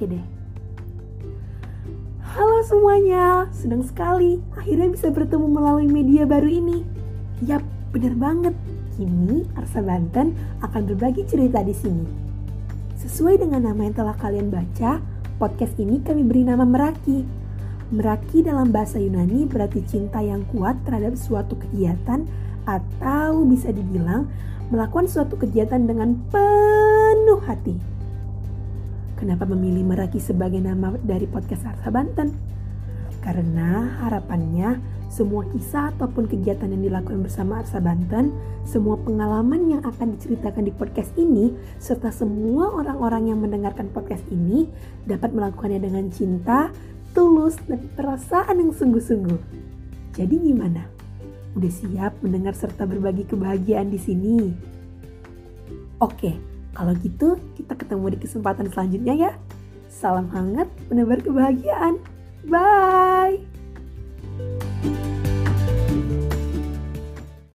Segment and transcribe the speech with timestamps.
[0.00, 0.24] Oke deh.
[2.24, 6.80] Halo semuanya, senang sekali akhirnya bisa bertemu melalui media baru ini.
[7.44, 7.60] Yap,
[7.92, 8.56] bener banget.
[8.96, 10.32] Kini Arsa Banten
[10.64, 12.08] akan berbagi cerita di sini.
[12.96, 15.04] Sesuai dengan nama yang telah kalian baca,
[15.36, 17.20] podcast ini kami beri nama Meraki.
[17.92, 22.24] Meraki dalam bahasa Yunani berarti cinta yang kuat terhadap suatu kegiatan
[22.66, 24.28] atau bisa dibilang
[24.70, 27.76] melakukan suatu kegiatan dengan penuh hati.
[29.20, 32.32] Kenapa memilih Meraki sebagai nama dari podcast Arsa Banten?
[33.20, 34.80] Karena harapannya
[35.12, 38.32] semua kisah ataupun kegiatan yang dilakukan bersama Arsa Banten,
[38.64, 44.70] semua pengalaman yang akan diceritakan di podcast ini, serta semua orang-orang yang mendengarkan podcast ini
[45.04, 46.72] dapat melakukannya dengan cinta,
[47.12, 49.40] tulus, dan perasaan yang sungguh-sungguh.
[50.16, 50.99] Jadi gimana?
[51.58, 54.38] Udah siap mendengar serta berbagi kebahagiaan di sini?
[56.00, 56.38] Oke,
[56.72, 59.32] kalau gitu, kita ketemu di kesempatan selanjutnya ya.
[59.90, 62.00] Salam hangat, menebar kebahagiaan.
[62.48, 63.19] Bye!